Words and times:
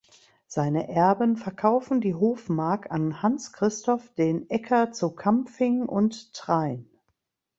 Seine 0.47 0.87
Erben 0.87 1.37
verkaufen 1.37 2.01
die 2.01 2.15
Hofmark 2.15 2.89
an 2.89 3.21
Hans 3.21 3.53
Christoph 3.53 4.11
den 4.15 4.49
Ecker 4.49 4.91
zu 4.91 5.11
Kapfing 5.11 5.83
und 5.83 6.33
Train. 6.33 6.89